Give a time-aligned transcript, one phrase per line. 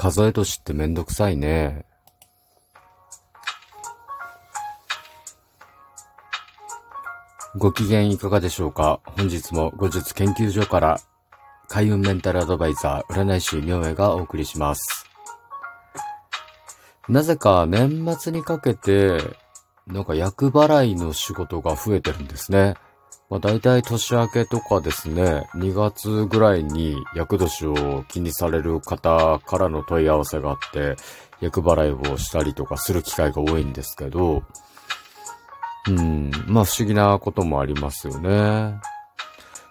[0.00, 1.84] 数え年ってめんどくさいね。
[7.58, 9.00] ご機嫌いかがでしょうか？
[9.04, 11.00] 本日も後日研究所から
[11.68, 15.04] 開運メンタルアドバイザー占い師明恵がお送りします。
[17.06, 19.18] なぜか年末にかけて
[19.86, 22.76] なんか厄払いの仕事が増えてるんですね。
[23.30, 30.96] まあ、大体年明けとかですね、2月ぐらいに厄年を気にされる方からの問い合わせがあって、
[31.40, 34.42] 厄払いをしたりとかする機会が多いんですけど、
[35.88, 38.80] うん、まあ不思議なこともありますよね。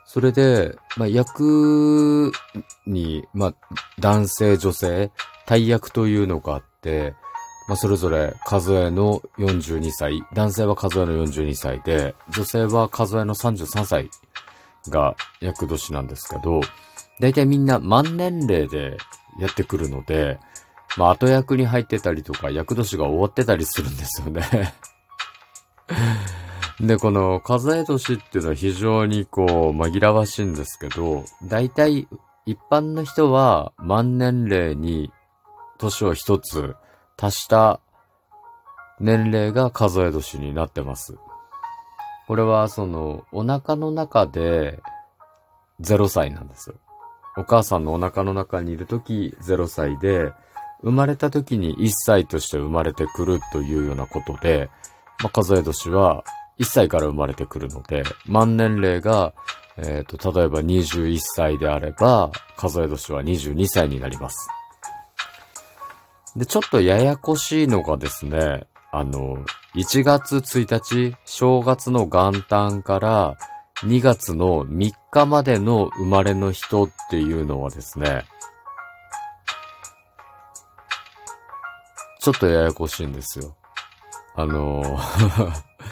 [0.05, 2.31] それで、まあ役
[2.88, 3.53] に、まあ
[3.99, 5.11] 男性、女性、
[5.45, 7.13] 大役というのがあって、
[7.69, 14.09] まあ、それぞれ数えの42歳、男性は数えの42歳で、女性は数えの33歳
[14.87, 16.61] が厄年なんですけど、
[17.19, 18.97] だいたいみんな万年齢で
[19.39, 20.39] やってくるので、
[20.97, 24.73] まあ、後役に入ってたりとか、厄年が終わってたりするんですよね。
[26.81, 29.45] で、この数え年っていうのは非常にこう
[29.77, 32.07] 紛らわしいんですけど、だいたい
[32.47, 35.11] 一般の人は万年齢に
[35.77, 36.75] 年を一つ
[37.20, 37.81] 足した
[39.00, 41.17] 年齢が数え年になってます。
[42.28, 44.80] これはそのお腹の中で
[45.81, 46.75] 0歳なんですよ。
[47.38, 50.31] お母さんのお腹の中にいるとき0歳で、
[50.81, 54.70] 生まれた時に1歳として生まれてくるというようなことで、
[55.22, 56.23] まあ、数え年は
[56.59, 59.34] 1歳から生まれてくるので、満年齢が、
[59.78, 64.50] えっ、ー、と、例えば21歳であれば、数え年は22歳になります。
[66.35, 69.44] で、ちょっとややこしいのがですね、あの、
[69.75, 73.38] 1月1日、正月の元旦から
[73.83, 78.25] 2月の3日までの生まれの人っていうのはですね、
[82.19, 83.55] ちょっとややこしいんですよ。
[84.35, 84.83] あの、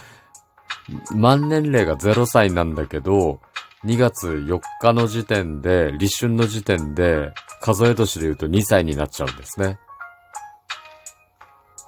[1.15, 3.39] 万年齢が0歳なんだけど、
[3.85, 7.31] 2月4日の時点で、立春の時点で、
[7.61, 9.79] 数え年で言うと2歳になっちゃうんですね。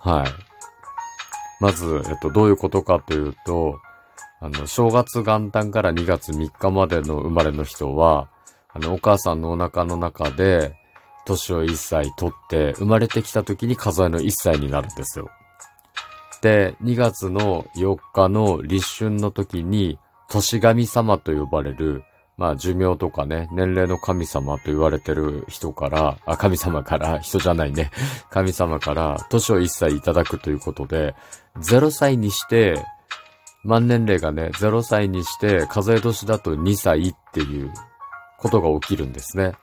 [0.01, 0.49] はい。
[1.59, 3.79] まず、えっと、どういうことかというと、
[4.41, 8.29] あの、正月元旦から2月3日までの生まれの人は、
[8.69, 10.75] あの、お母さんのお腹の中で、
[11.25, 15.29] 年を1歳取って、生まれてきた時に数えの1歳になるんですよ。
[16.41, 19.99] で、2月の4日の立春の時に、
[20.29, 22.03] 年神様と呼ばれる、
[22.39, 27.91] まあ寿命とかね、年齢の神様と言われてる人から、あ、神様から、 人じゃないね、
[28.29, 31.15] 神様から、年を一切いただくということで、
[31.57, 32.81] 0歳にして、
[33.65, 37.73] 万年齢がね、0歳にして、数え年だと2歳っていう
[38.37, 39.55] ことが起きるんですね。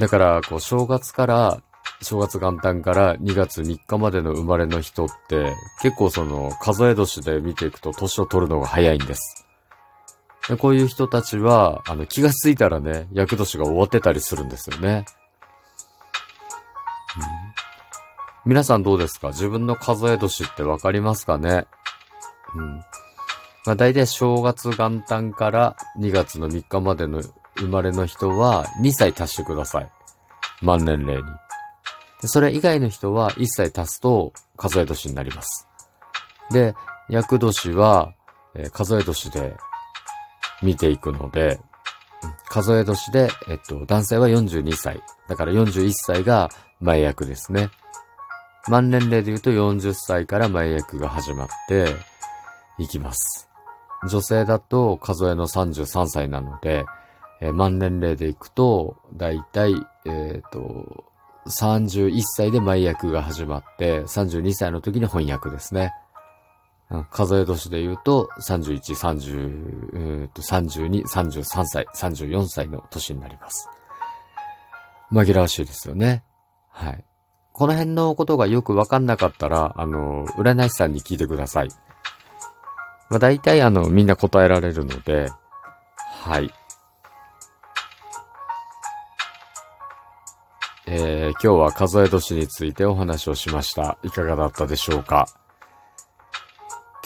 [0.00, 1.60] だから、こう、正月から、
[2.02, 9.44] 正月元旦から2月3日までの生まれの人って、結構その、数え年で見ていくと年を取るのが早いんです。
[10.48, 15.06] でこういう人たちは、あの、気がついたらね、厄年が終わってたりするんですよね。
[17.16, 17.22] うん、
[18.52, 19.28] 皆さんどうですか？
[19.28, 21.66] 自分の数え年ってわかりますかね？
[22.54, 22.76] うん。
[23.66, 27.22] まあ、大体正月元旦から2月の3日までの
[27.56, 29.90] 生まれの人は2歳足してください。
[30.60, 31.22] 万年齢に。
[32.20, 35.66] でそれ以外の人は1歳足すと数え年になります。
[36.50, 36.74] で、
[37.08, 38.12] 厄年は、
[38.54, 39.54] えー、数え年で
[40.62, 41.60] 見ていくので、
[42.48, 45.02] 数え年で、えっと、男性は42歳。
[45.28, 46.50] だから41歳が
[46.80, 47.70] 前役ですね。
[48.68, 51.94] 満年齢で言うと40歳から前役が始まって
[52.78, 53.48] いきます。
[54.08, 56.84] 女性だと数えの33歳なので、
[57.40, 59.74] えー、満年齢でいくと、だいたい、
[60.06, 61.04] えっ、ー、と、
[61.46, 65.92] 31歳で前役が始まって、32歳の時に翻訳ですね。
[67.10, 68.94] 数え年で言うと、31、
[70.24, 73.68] 30、えー、と32、33歳、34歳の年になります。
[75.12, 76.24] 紛らわしいですよね。
[76.70, 77.04] はい。
[77.52, 81.68] この辺のことがよくわかんなかったら、あの、占い師さんに聞いてください。
[83.10, 85.30] まあ、大体あの、みんな答えられるので、
[85.96, 86.52] はい。
[90.86, 93.98] えー、今日は数え年についてお話をしました。
[94.02, 95.28] いかがだったでしょうか？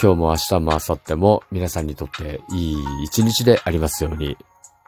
[0.00, 4.37] 今日も明日も明後日も皆さんにとっていい一日でありますように。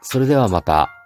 [0.03, 1.00] それではまた。